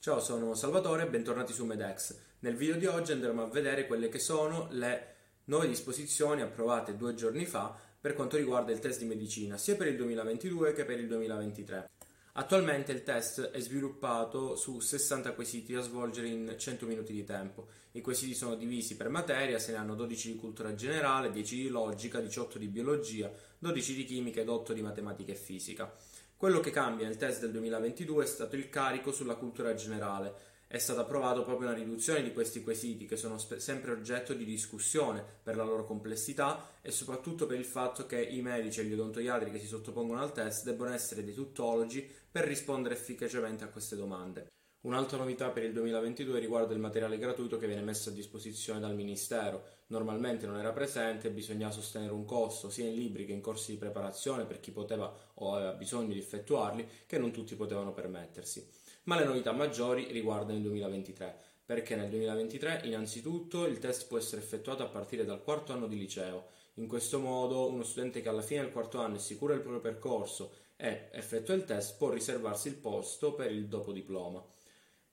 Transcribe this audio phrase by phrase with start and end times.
[0.00, 2.16] Ciao, sono Salvatore e bentornati su Medex.
[2.38, 5.14] Nel video di oggi andremo a vedere quelle che sono le
[5.46, 9.88] nuove disposizioni approvate due giorni fa per quanto riguarda il test di medicina, sia per
[9.88, 11.90] il 2022 che per il 2023.
[12.34, 17.66] Attualmente il test è sviluppato su 60 quesiti da svolgere in 100 minuti di tempo.
[17.90, 21.68] I quesiti sono divisi per materia, se ne hanno 12 di cultura generale, 10 di
[21.68, 25.92] logica, 18 di biologia, 12 di chimica ed 8 di matematica e fisica.
[26.38, 30.32] Quello che cambia nel test del 2022 è stato il carico sulla cultura generale.
[30.68, 34.44] È stata approvata proprio una riduzione di questi quesiti che sono spe- sempre oggetto di
[34.44, 38.92] discussione per la loro complessità e soprattutto per il fatto che i medici e gli
[38.92, 43.96] odontoiatri che si sottopongono al test debbono essere dei tuttologi per rispondere efficacemente a queste
[43.96, 44.46] domande.
[44.82, 48.94] Un'altra novità per il 2022 riguarda il materiale gratuito che viene messo a disposizione dal
[48.94, 49.64] Ministero.
[49.88, 53.72] Normalmente non era presente e bisognava sostenere un costo sia in libri che in corsi
[53.72, 58.64] di preparazione per chi poteva o aveva bisogno di effettuarli, che non tutti potevano permettersi.
[59.04, 61.36] Ma le novità maggiori riguardano il 2023,
[61.66, 65.98] perché nel 2023 innanzitutto il test può essere effettuato a partire dal quarto anno di
[65.98, 66.50] liceo.
[66.74, 69.82] In questo modo uno studente che alla fine del quarto anno è sicuro del proprio
[69.82, 74.40] percorso e effettua il test può riservarsi il posto per il dopo diploma.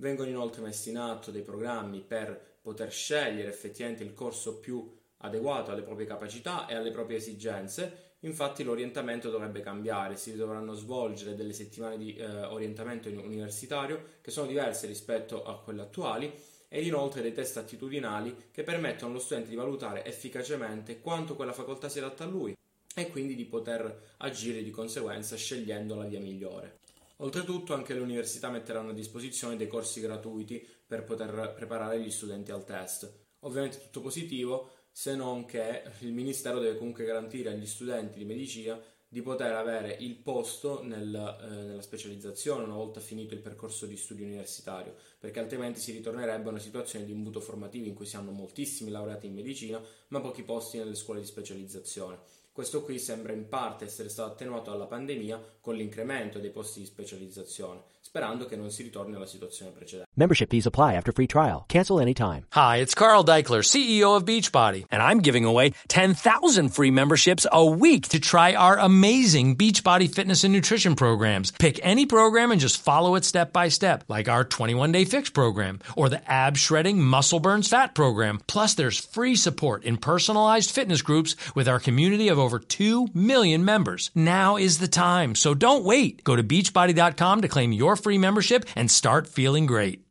[0.00, 5.72] Vengono inoltre messi in atto dei programmi per poter scegliere effettivamente il corso più adeguato
[5.72, 8.14] alle proprie capacità e alle proprie esigenze.
[8.20, 14.46] Infatti l'orientamento dovrebbe cambiare, si dovranno svolgere delle settimane di eh, orientamento universitario che sono
[14.46, 16.32] diverse rispetto a quelle attuali
[16.68, 21.88] ed inoltre dei test attitudinali che permettono allo studente di valutare efficacemente quanto quella facoltà
[21.88, 22.54] si adatta a lui
[22.94, 26.78] e quindi di poter agire di conseguenza scegliendo la via migliore.
[27.20, 32.52] Oltretutto anche le università metteranno a disposizione dei corsi gratuiti per poter preparare gli studenti
[32.52, 33.26] al test.
[33.40, 38.80] Ovviamente tutto positivo, se non che il Ministero deve comunque garantire agli studenti di medicina
[39.10, 43.96] di poter avere il posto nel, eh, nella specializzazione una volta finito il percorso di
[43.96, 48.16] studio universitario, perché altrimenti si ritornerebbe a una situazione di imbuto formativo in cui si
[48.16, 52.18] hanno moltissimi laureati in medicina, ma pochi posti nelle scuole di specializzazione.
[52.58, 56.86] Questo qui sembra in parte essere stato attenuato dalla pandemia con l'incremento dei posti di
[56.86, 60.08] specializzazione, sperando che non si ritorni alla situazione precedente.
[60.14, 61.64] Membership fees apply after free trial.
[61.68, 62.48] Cancel anytime.
[62.56, 67.64] Hi, it's Carl Deichler, CEO of Beachbody, and I'm giving away 10,000 free memberships a
[67.64, 71.52] week to try our amazing Beachbody fitness and nutrition programs.
[71.52, 75.30] Pick any program and just follow it step by step, like our 21 day fix
[75.30, 78.40] program or the ab shredding muscle burns fat program.
[78.48, 83.62] Plus, there's free support in personalized fitness groups with our community of over 2 million
[83.62, 84.10] members.
[84.14, 86.24] Now is the time, so don't wait.
[86.24, 90.02] Go to beachbody.com to claim your free membership and start feeling great.